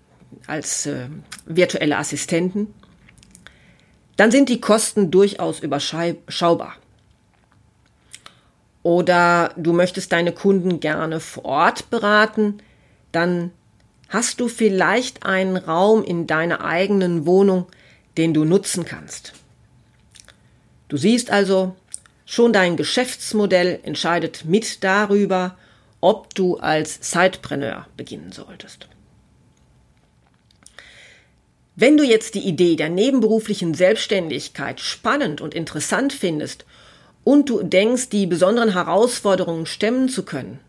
als 0.45 0.85
äh, 0.85 1.07
virtuelle 1.47 1.97
Assistenten, 1.97 2.75
dann 4.17 4.29
sind 4.29 4.49
die 4.49 4.61
Kosten 4.61 5.09
durchaus 5.09 5.61
überschaubar. 5.61 6.75
Oder 8.83 9.53
du 9.57 9.73
möchtest 9.73 10.11
deine 10.11 10.31
Kunden 10.31 10.79
gerne 10.79 11.19
vor 11.19 11.45
Ort 11.45 11.89
beraten, 11.89 12.59
dann 13.11 13.49
hast 14.09 14.39
du 14.39 14.47
vielleicht 14.47 15.25
einen 15.25 15.57
Raum 15.57 16.03
in 16.03 16.27
deiner 16.27 16.63
eigenen 16.63 17.25
Wohnung, 17.25 17.65
den 18.15 18.35
du 18.35 18.45
nutzen 18.45 18.85
kannst. 18.85 19.33
Du 20.87 20.97
siehst 20.97 21.31
also, 21.31 21.75
schon 22.25 22.53
dein 22.53 22.77
Geschäftsmodell 22.77 23.79
entscheidet 23.83 24.45
mit 24.45 24.83
darüber, 24.83 25.57
ob 26.01 26.35
du 26.35 26.57
als 26.57 26.99
Sidepreneur 27.11 27.87
beginnen 27.97 28.31
solltest. 28.31 28.87
Wenn 31.75 31.95
du 31.95 32.03
jetzt 32.03 32.33
die 32.35 32.39
Idee 32.39 32.75
der 32.75 32.89
nebenberuflichen 32.89 33.73
Selbstständigkeit 33.73 34.79
spannend 34.79 35.41
und 35.41 35.53
interessant 35.53 36.11
findest 36.11 36.65
und 37.23 37.49
du 37.49 37.61
denkst, 37.61 38.09
die 38.09 38.25
besonderen 38.25 38.73
Herausforderungen 38.73 39.65
stemmen 39.65 40.09
zu 40.09 40.23
können, 40.23 40.59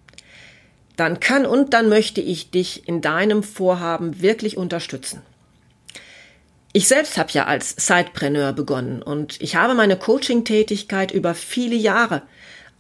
dann 0.97 1.21
kann 1.21 1.47
und 1.47 1.73
dann 1.73 1.89
möchte 1.89 2.21
ich 2.21 2.51
dich 2.51 2.87
in 2.89 3.01
deinem 3.01 3.43
Vorhaben 3.43 4.21
wirklich 4.21 4.57
unterstützen. 4.57 5.23
Ich 6.79 6.87
selbst 6.87 7.19
habe 7.19 7.33
ja 7.33 7.47
als 7.47 7.75
Sidepreneur 7.77 8.53
begonnen 8.53 9.03
und 9.03 9.43
ich 9.43 9.57
habe 9.57 9.75
meine 9.75 9.97
Coaching-Tätigkeit 9.97 11.11
über 11.11 11.35
viele 11.35 11.75
Jahre 11.75 12.23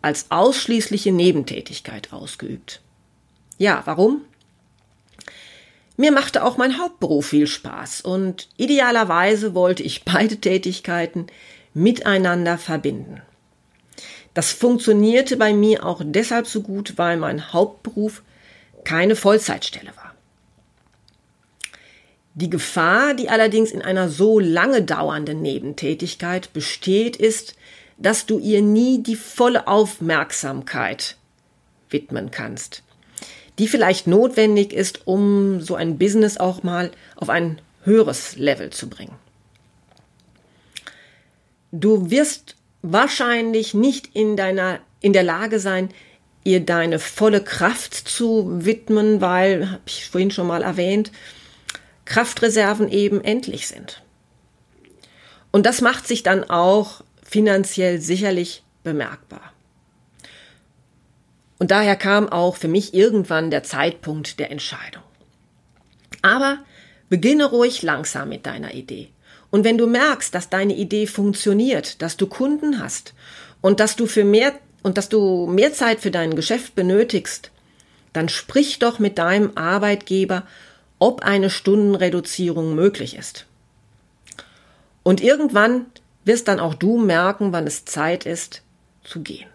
als 0.02 0.26
ausschließliche 0.28 1.10
Nebentätigkeit 1.10 2.12
ausgeübt. 2.12 2.80
Ja, 3.56 3.82
warum? 3.86 4.20
Mir 5.96 6.12
machte 6.12 6.44
auch 6.44 6.56
mein 6.56 6.78
Hauptberuf 6.78 7.26
viel 7.26 7.48
Spaß 7.48 8.02
und 8.02 8.48
idealerweise 8.56 9.52
wollte 9.56 9.82
ich 9.82 10.04
beide 10.04 10.36
Tätigkeiten 10.36 11.26
miteinander 11.74 12.56
verbinden. 12.56 13.20
Das 14.32 14.52
funktionierte 14.52 15.36
bei 15.36 15.52
mir 15.52 15.84
auch 15.84 16.02
deshalb 16.04 16.46
so 16.46 16.62
gut, 16.62 16.98
weil 16.98 17.16
mein 17.16 17.52
Hauptberuf 17.52 18.22
keine 18.84 19.16
Vollzeitstelle 19.16 19.90
war. 19.96 20.07
Die 22.38 22.50
Gefahr, 22.50 23.14
die 23.14 23.28
allerdings 23.28 23.72
in 23.72 23.82
einer 23.82 24.08
so 24.08 24.38
lange 24.38 24.82
dauernden 24.82 25.42
Nebentätigkeit 25.42 26.52
besteht, 26.52 27.16
ist, 27.16 27.56
dass 27.96 28.26
du 28.26 28.38
ihr 28.38 28.62
nie 28.62 29.02
die 29.02 29.16
volle 29.16 29.66
Aufmerksamkeit 29.66 31.16
widmen 31.90 32.30
kannst 32.30 32.82
die 33.58 33.68
vielleicht 33.68 34.06
notwendig 34.06 34.72
ist, 34.72 35.06
um 35.06 35.60
so 35.60 35.74
ein 35.74 35.98
Business 35.98 36.36
auch 36.38 36.62
mal 36.62 36.90
auf 37.16 37.28
ein 37.28 37.60
höheres 37.84 38.36
Level 38.36 38.70
zu 38.70 38.88
bringen. 38.88 39.16
Du 41.72 42.10
wirst 42.10 42.56
wahrscheinlich 42.82 43.74
nicht 43.74 44.14
in 44.14 44.36
deiner, 44.36 44.78
in 45.00 45.12
der 45.12 45.24
Lage 45.24 45.58
sein, 45.58 45.90
ihr 46.44 46.60
deine 46.60 46.98
volle 46.98 47.42
Kraft 47.42 47.94
zu 47.94 48.64
widmen, 48.64 49.20
weil, 49.20 49.70
habe 49.72 49.82
ich 49.86 50.08
vorhin 50.08 50.30
schon 50.30 50.46
mal 50.46 50.62
erwähnt, 50.62 51.10
Kraftreserven 52.08 52.88
eben 52.88 53.22
endlich 53.22 53.68
sind. 53.68 54.02
Und 55.50 55.66
das 55.66 55.82
macht 55.82 56.08
sich 56.08 56.22
dann 56.22 56.48
auch 56.48 57.02
finanziell 57.22 58.00
sicherlich 58.00 58.62
bemerkbar. 58.82 59.52
Und 61.58 61.70
daher 61.70 61.96
kam 61.96 62.28
auch 62.28 62.56
für 62.56 62.68
mich 62.68 62.94
irgendwann 62.94 63.50
der 63.50 63.62
Zeitpunkt 63.62 64.38
der 64.38 64.50
Entscheidung. 64.50 65.02
Aber 66.22 66.58
beginne 67.10 67.44
ruhig 67.44 67.82
langsam 67.82 68.30
mit 68.30 68.46
deiner 68.46 68.72
Idee. 68.72 69.10
Und 69.50 69.64
wenn 69.64 69.76
du 69.76 69.86
merkst, 69.86 70.34
dass 70.34 70.48
deine 70.48 70.76
Idee 70.76 71.06
funktioniert, 71.06 72.00
dass 72.00 72.16
du 72.16 72.26
Kunden 72.26 72.80
hast 72.80 73.12
und 73.60 73.80
dass 73.80 73.96
du 73.96 74.06
für 74.06 74.24
mehr 74.24 74.54
und 74.82 74.96
dass 74.96 75.10
du 75.10 75.46
mehr 75.46 75.74
Zeit 75.74 76.00
für 76.00 76.10
dein 76.10 76.36
Geschäft 76.36 76.74
benötigst, 76.74 77.50
dann 78.14 78.30
sprich 78.30 78.78
doch 78.78 78.98
mit 78.98 79.18
deinem 79.18 79.52
Arbeitgeber, 79.56 80.46
ob 80.98 81.22
eine 81.22 81.50
Stundenreduzierung 81.50 82.74
möglich 82.74 83.16
ist. 83.16 83.46
Und 85.02 85.20
irgendwann 85.20 85.86
wirst 86.24 86.48
dann 86.48 86.60
auch 86.60 86.74
du 86.74 86.98
merken, 86.98 87.52
wann 87.52 87.66
es 87.66 87.84
Zeit 87.84 88.26
ist 88.26 88.62
zu 89.04 89.20
gehen. 89.20 89.48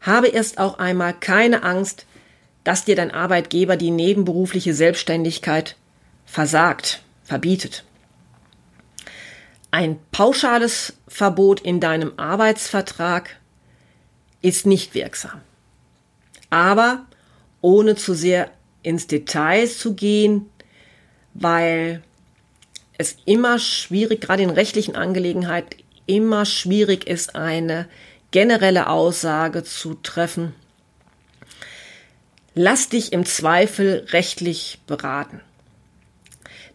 Habe 0.00 0.28
erst 0.28 0.58
auch 0.58 0.78
einmal 0.78 1.14
keine 1.14 1.62
Angst, 1.62 2.06
dass 2.64 2.84
dir 2.84 2.96
dein 2.96 3.10
Arbeitgeber 3.10 3.76
die 3.76 3.90
nebenberufliche 3.90 4.74
Selbstständigkeit 4.74 5.76
versagt, 6.26 7.02
verbietet. 7.22 7.84
Ein 9.70 9.98
pauschales 10.12 10.94
Verbot 11.08 11.60
in 11.60 11.80
deinem 11.80 12.12
Arbeitsvertrag 12.16 13.36
ist 14.40 14.66
nicht 14.66 14.94
wirksam. 14.94 15.40
Aber 16.50 17.06
ohne 17.60 17.96
zu 17.96 18.14
sehr 18.14 18.50
ins 18.84 19.08
Detail 19.08 19.66
zu 19.66 19.94
gehen, 19.94 20.48
weil 21.34 22.02
es 22.96 23.16
immer 23.24 23.58
schwierig, 23.58 24.20
gerade 24.20 24.42
in 24.42 24.50
rechtlichen 24.50 24.94
Angelegenheiten, 24.94 25.82
immer 26.06 26.44
schwierig 26.44 27.06
ist, 27.06 27.34
eine 27.34 27.88
generelle 28.30 28.88
Aussage 28.88 29.64
zu 29.64 29.94
treffen. 29.94 30.54
Lass 32.54 32.88
dich 32.88 33.12
im 33.12 33.24
Zweifel 33.24 34.06
rechtlich 34.10 34.78
beraten. 34.86 35.40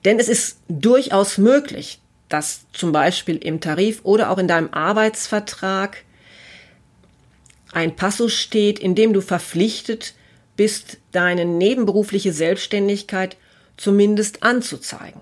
Denn 0.04 0.20
es 0.20 0.28
ist 0.28 0.58
durchaus 0.68 1.38
möglich, 1.38 2.00
dass 2.28 2.66
zum 2.74 2.92
Beispiel 2.92 3.38
im 3.38 3.62
Tarif 3.62 4.02
oder 4.04 4.30
auch 4.30 4.38
in 4.38 4.48
deinem 4.48 4.74
Arbeitsvertrag 4.74 6.04
ein 7.72 7.96
Passus 7.96 8.34
steht, 8.34 8.80
in 8.80 8.96
dem 8.96 9.14
du 9.14 9.22
verpflichtet 9.22 10.14
bist, 10.60 10.98
deine 11.14 11.46
nebenberufliche 11.46 12.34
Selbstständigkeit 12.34 13.38
zumindest 13.78 14.44
anzuzeigen. 14.44 15.22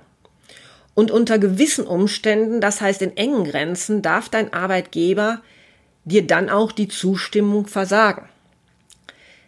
Und 0.96 1.12
unter 1.12 1.38
gewissen 1.38 1.86
Umständen, 1.86 2.60
das 2.60 2.82
heißt 2.82 3.04
in 3.04 3.16
engen 3.16 3.44
Grenzen, 3.44 4.02
darf 4.02 4.30
dein 4.30 4.52
Arbeitgeber 4.52 5.44
dir 6.06 6.26
dann 6.26 6.50
auch 6.50 6.72
die 6.72 6.88
Zustimmung 6.88 7.68
versagen. 7.68 8.28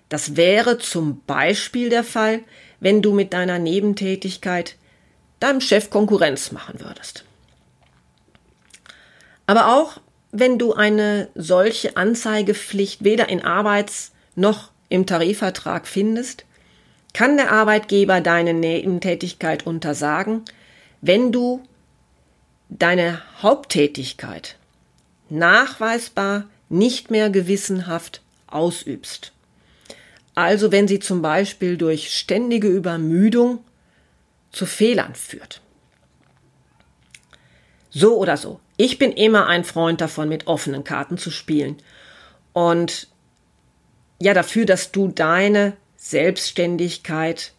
Das 0.10 0.36
wäre 0.36 0.78
zum 0.78 1.24
Beispiel 1.26 1.90
der 1.90 2.04
Fall, 2.04 2.42
wenn 2.80 3.02
du 3.02 3.12
mit 3.12 3.34
deiner 3.34 3.58
Nebentätigkeit 3.58 4.76
deinem 5.40 5.60
Chef 5.60 5.90
Konkurrenz 5.90 6.52
machen 6.52 6.82
würdest. 6.82 7.26
Aber 9.48 9.74
auch 9.74 10.00
wenn 10.32 10.60
du 10.60 10.74
eine 10.74 11.30
solche 11.34 11.98
Anzeigepflicht 11.98 13.04
weder 13.04 13.28
in 13.28 13.42
Arbeits- 13.42 14.12
noch 14.36 14.70
im 14.90 15.06
Tarifvertrag 15.06 15.88
findest, 15.88 16.46
kann 17.14 17.38
der 17.38 17.52
Arbeitgeber 17.52 18.22
deine 18.22 18.54
Nebentätigkeit 18.54 19.66
untersagen, 19.66 20.44
wenn 21.02 21.32
du 21.32 21.64
deine 22.70 23.22
Haupttätigkeit 23.42 24.58
nachweisbar 25.30 26.46
nicht 26.70 27.10
mehr 27.10 27.30
gewissenhaft 27.30 28.22
ausübst. 28.48 29.32
Also 30.36 30.72
wenn 30.72 30.88
sie 30.88 31.00
zum 31.00 31.22
Beispiel 31.22 31.78
durch 31.78 32.16
ständige 32.16 32.68
Übermüdung 32.68 33.60
zu 34.52 34.66
Fehlern 34.66 35.16
führt. 35.16 35.62
So 37.90 38.18
oder 38.18 38.38
so. 38.38 38.60
Ich 38.78 38.98
bin 39.00 39.12
immer 39.12 39.48
ein 39.48 39.64
Freund 39.64 40.00
davon, 40.00 40.30
mit 40.30 40.48
offenen 40.48 40.84
Karten 40.84 41.18
zu 41.18 41.32
spielen. 41.32 41.78
Und 42.54 43.08
ja, 44.22 44.34
dafür, 44.34 44.66
dass 44.66 44.92
du 44.92 45.08
deine 45.08 45.74
Selbstständigkeit 45.98 47.54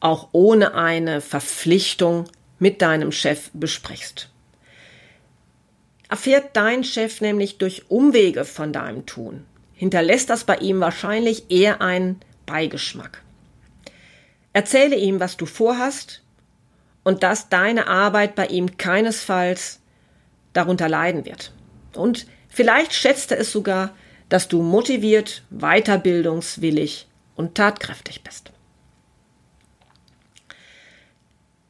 auch 0.00 0.28
ohne 0.32 0.74
eine 0.74 1.20
Verpflichtung 1.20 2.24
mit 2.58 2.82
deinem 2.82 3.12
Chef 3.12 3.50
besprichst. 3.52 4.30
erfährt 6.08 6.56
dein 6.56 6.84
Chef 6.84 7.20
nämlich 7.20 7.58
durch 7.58 7.90
Umwege 7.90 8.44
von 8.44 8.72
deinem 8.72 9.06
Tun, 9.06 9.44
hinterlässt 9.74 10.30
das 10.30 10.44
bei 10.44 10.56
ihm 10.56 10.80
wahrscheinlich 10.80 11.50
eher 11.50 11.80
einen 11.80 12.20
Beigeschmack. 12.46 13.22
Erzähle 14.52 14.96
ihm, 14.96 15.20
was 15.20 15.36
du 15.36 15.44
vorhast 15.46 16.22
und 17.02 17.22
dass 17.22 17.48
deine 17.48 17.88
Arbeit 17.88 18.34
bei 18.36 18.46
ihm 18.46 18.78
keinesfalls 18.78 19.80
darunter 20.52 20.88
leiden 20.88 21.24
wird. 21.24 21.52
Und 21.94 22.26
vielleicht 22.48 22.94
schätzt 22.94 23.32
er 23.32 23.40
es 23.40 23.52
sogar, 23.52 23.94
dass 24.28 24.48
du 24.48 24.62
motiviert, 24.62 25.42
weiterbildungswillig 25.50 27.06
und 27.36 27.54
tatkräftig 27.54 28.22
bist. 28.22 28.50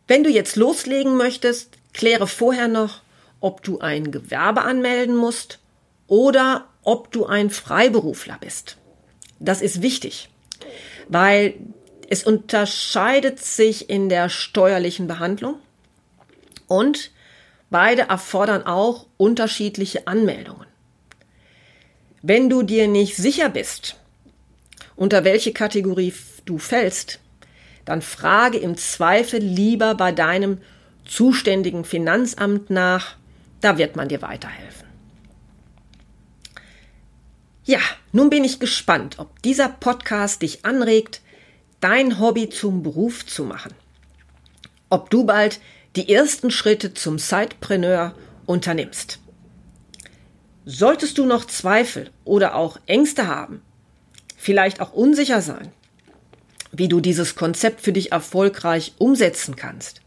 Wenn 0.06 0.22
du 0.22 0.30
jetzt 0.30 0.56
loslegen 0.56 1.16
möchtest, 1.16 1.76
kläre 1.92 2.26
vorher 2.26 2.68
noch, 2.68 3.02
ob 3.40 3.62
du 3.62 3.80
ein 3.80 4.12
Gewerbe 4.12 4.62
anmelden 4.62 5.16
musst 5.16 5.58
oder 6.06 6.68
ob 6.82 7.10
du 7.10 7.26
ein 7.26 7.50
Freiberufler 7.50 8.38
bist. 8.40 8.76
Das 9.40 9.60
ist 9.60 9.82
wichtig, 9.82 10.28
weil 11.08 11.54
es 12.08 12.24
unterscheidet 12.24 13.40
sich 13.40 13.90
in 13.90 14.08
der 14.08 14.28
steuerlichen 14.28 15.08
Behandlung 15.08 15.56
und 16.68 17.10
beide 17.70 18.02
erfordern 18.02 18.64
auch 18.64 19.06
unterschiedliche 19.16 20.06
Anmeldungen. 20.06 20.65
Wenn 22.28 22.50
du 22.50 22.64
dir 22.64 22.88
nicht 22.88 23.14
sicher 23.14 23.48
bist, 23.48 23.94
unter 24.96 25.22
welche 25.22 25.52
Kategorie 25.52 26.12
du 26.44 26.58
fällst, 26.58 27.20
dann 27.84 28.02
frage 28.02 28.58
im 28.58 28.76
Zweifel 28.76 29.38
lieber 29.38 29.94
bei 29.94 30.10
deinem 30.10 30.58
zuständigen 31.04 31.84
Finanzamt 31.84 32.68
nach, 32.68 33.14
da 33.60 33.78
wird 33.78 33.94
man 33.94 34.08
dir 34.08 34.22
weiterhelfen. 34.22 34.88
Ja, 37.64 37.78
nun 38.10 38.28
bin 38.28 38.42
ich 38.42 38.58
gespannt, 38.58 39.20
ob 39.20 39.40
dieser 39.42 39.68
Podcast 39.68 40.42
dich 40.42 40.64
anregt, 40.64 41.20
dein 41.78 42.18
Hobby 42.18 42.48
zum 42.48 42.82
Beruf 42.82 43.24
zu 43.24 43.44
machen. 43.44 43.72
Ob 44.90 45.10
du 45.10 45.22
bald 45.22 45.60
die 45.94 46.12
ersten 46.12 46.50
Schritte 46.50 46.92
zum 46.92 47.20
Sidepreneur 47.20 48.16
unternimmst. 48.46 49.20
Solltest 50.68 51.16
du 51.16 51.26
noch 51.26 51.44
Zweifel 51.44 52.10
oder 52.24 52.56
auch 52.56 52.80
Ängste 52.86 53.28
haben, 53.28 53.62
vielleicht 54.36 54.80
auch 54.80 54.92
unsicher 54.92 55.40
sein, 55.40 55.70
wie 56.72 56.88
du 56.88 56.98
dieses 56.98 57.36
Konzept 57.36 57.80
für 57.80 57.92
dich 57.92 58.10
erfolgreich 58.10 58.94
umsetzen 58.98 59.54
kannst, 59.54 60.00